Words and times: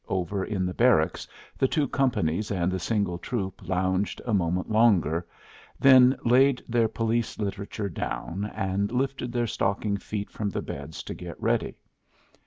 Over 0.07 0.43
in 0.43 0.65
the 0.65 0.73
barracks 0.73 1.27
the 1.59 1.67
two 1.67 1.87
companies 1.87 2.49
and 2.49 2.71
the 2.71 2.79
single 2.79 3.19
troop 3.19 3.61
lounged 3.69 4.19
a 4.25 4.33
moment 4.33 4.71
longer, 4.71 5.27
then 5.79 6.17
laid 6.25 6.63
their 6.67 6.87
police 6.87 7.37
literature 7.37 7.87
down, 7.89 8.45
and 8.55 8.91
lifted 8.91 9.31
their 9.31 9.45
stocking 9.45 9.97
feet 9.97 10.31
from 10.31 10.49
the 10.49 10.63
beds 10.63 11.03
to 11.03 11.13
get 11.13 11.39
ready. 11.39 11.75